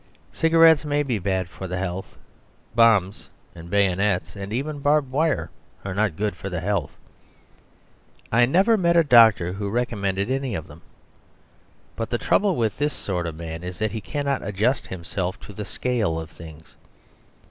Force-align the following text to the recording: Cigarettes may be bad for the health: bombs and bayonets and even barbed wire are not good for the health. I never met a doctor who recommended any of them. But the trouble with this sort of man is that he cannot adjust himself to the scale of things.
Cigarettes 0.33 0.83
may 0.83 1.03
be 1.03 1.19
bad 1.19 1.47
for 1.47 1.67
the 1.67 1.77
health: 1.77 2.17
bombs 2.73 3.29
and 3.53 3.69
bayonets 3.69 4.35
and 4.35 4.51
even 4.51 4.79
barbed 4.79 5.11
wire 5.11 5.51
are 5.85 5.93
not 5.93 6.15
good 6.15 6.35
for 6.35 6.49
the 6.49 6.59
health. 6.59 6.97
I 8.31 8.47
never 8.47 8.77
met 8.77 8.97
a 8.97 9.03
doctor 9.03 9.53
who 9.53 9.69
recommended 9.69 10.31
any 10.31 10.55
of 10.55 10.65
them. 10.65 10.81
But 11.95 12.09
the 12.09 12.17
trouble 12.17 12.55
with 12.55 12.79
this 12.79 12.95
sort 12.95 13.27
of 13.27 13.35
man 13.35 13.63
is 13.63 13.77
that 13.77 13.91
he 13.91 14.01
cannot 14.01 14.41
adjust 14.41 14.87
himself 14.87 15.39
to 15.41 15.53
the 15.53 15.65
scale 15.65 16.19
of 16.19 16.31
things. 16.31 16.73